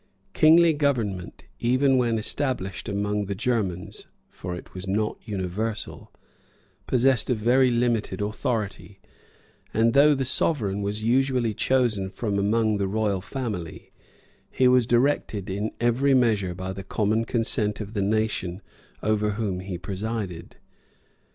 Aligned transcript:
Kingly 0.33 0.73
government, 0.73 1.43
even 1.59 1.95
when 1.95 2.17
established 2.17 2.89
among 2.89 3.25
the 3.27 3.35
Germans, 3.35 4.07
(for 4.29 4.55
it 4.55 4.73
was 4.73 4.87
not 4.87 5.19
universal,) 5.23 6.11
possessed 6.87 7.29
a 7.29 7.35
very 7.35 7.69
limited 7.69 8.19
authority; 8.19 8.99
and 9.75 9.93
though 9.93 10.15
the 10.15 10.25
sovereign 10.25 10.81
was 10.81 11.03
usually 11.03 11.53
chosen 11.53 12.09
from 12.09 12.39
among 12.39 12.77
the 12.79 12.87
royal 12.87 13.21
family, 13.21 13.91
he 14.49 14.67
was 14.67 14.87
directed 14.87 15.51
in 15.51 15.69
every 15.79 16.15
measure 16.15 16.55
by 16.55 16.73
the 16.73 16.83
common 16.83 17.23
consent 17.23 17.79
of 17.79 17.93
the 17.93 18.01
nation 18.01 18.63
over 19.03 19.33
whom 19.33 19.59
he 19.59 19.77
presided. 19.77 20.55